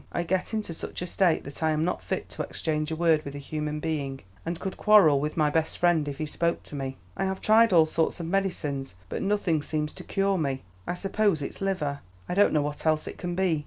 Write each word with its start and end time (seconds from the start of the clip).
I 0.11 0.23
get 0.23 0.51
into 0.55 0.73
such 0.73 1.03
a 1.03 1.05
state 1.05 1.43
that 1.43 1.61
I 1.61 1.69
am 1.69 1.85
not 1.85 2.01
fit 2.01 2.27
to 2.29 2.41
exchange 2.41 2.89
a 2.89 2.95
word 2.95 3.23
with 3.23 3.35
a 3.35 3.37
human 3.37 3.79
being, 3.79 4.21
and 4.43 4.59
could 4.59 4.75
quarrel 4.75 5.19
with 5.19 5.37
my 5.37 5.51
best 5.51 5.77
friend 5.77 6.07
if 6.07 6.17
he 6.17 6.25
spoke 6.25 6.63
to 6.63 6.75
me. 6.75 6.97
I 7.15 7.25
have 7.25 7.39
tried 7.39 7.71
all 7.71 7.85
sorts 7.85 8.19
of 8.19 8.25
medicines, 8.25 8.95
but 9.09 9.21
nothing 9.21 9.61
seems 9.61 9.93
to 9.93 10.03
cure 10.03 10.39
me. 10.39 10.63
I 10.87 10.95
suppose 10.95 11.43
it's 11.43 11.61
liver; 11.61 11.99
I 12.27 12.33
don't 12.33 12.51
know 12.51 12.63
what 12.63 12.83
else 12.87 13.07
it 13.07 13.19
can 13.19 13.35
be. 13.35 13.59